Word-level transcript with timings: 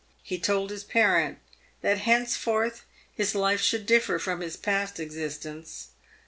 He 0.23 0.39
told 0.39 0.69
bis 0.69 0.83
parent 0.83 1.37
tbat 1.83 1.99
bencefortb 1.99 2.81
his 3.13 3.35
life 3.35 3.61
should 3.61 3.85
differ 3.85 4.17
from 4.17 4.39
bis 4.39 4.55
past 4.57 4.99
existence. 4.99 5.89